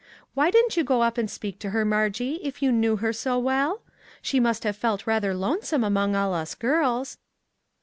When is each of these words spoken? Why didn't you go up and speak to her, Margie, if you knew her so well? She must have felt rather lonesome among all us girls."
Why 0.33 0.49
didn't 0.49 0.75
you 0.75 0.83
go 0.83 1.03
up 1.03 1.19
and 1.19 1.29
speak 1.29 1.59
to 1.59 1.69
her, 1.69 1.85
Margie, 1.85 2.39
if 2.41 2.63
you 2.63 2.71
knew 2.71 2.95
her 2.95 3.13
so 3.13 3.37
well? 3.37 3.83
She 4.19 4.39
must 4.39 4.63
have 4.63 4.75
felt 4.75 5.05
rather 5.05 5.35
lonesome 5.35 5.83
among 5.83 6.15
all 6.15 6.33
us 6.33 6.55
girls." 6.55 7.19